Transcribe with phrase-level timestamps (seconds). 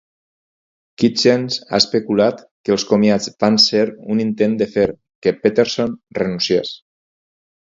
[1.01, 3.83] Kitchens ha especulat que els comiats van ser
[4.15, 4.89] un intent de fer
[5.27, 6.75] que Peterson renunciés.